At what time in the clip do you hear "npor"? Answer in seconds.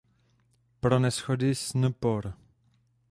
1.81-2.23